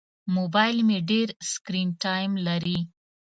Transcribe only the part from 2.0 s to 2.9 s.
ټایم لري.